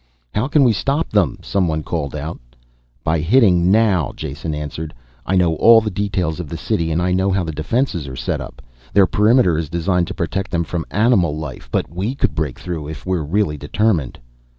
[0.33, 2.39] "How can we stop them?" someone called out.
[3.03, 4.95] "By hitting now," Jason answered.
[5.27, 8.15] "I know all the details of the city and I know how the defenses are
[8.15, 8.63] set up.
[8.93, 12.87] Their perimeter is designed to protect them from animal life, but we could break through
[12.87, 14.17] it if we were really determined."